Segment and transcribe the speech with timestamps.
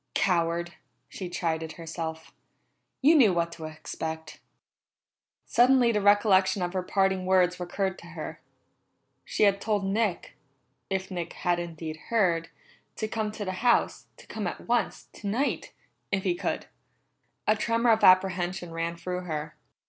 [0.15, 0.73] "Coward!"
[1.09, 2.33] she chided herself.
[3.03, 4.39] "You knew what to expect."
[5.45, 8.41] Suddenly the recollection of her parting words recurred to her.
[9.25, 10.33] She had told Nick
[10.89, 12.49] if Nick had indeed heard
[12.95, 15.71] to come to the house, to come at once, tonight,
[16.11, 16.65] if he could.
[17.45, 19.55] A tremor of apprehension ran through her.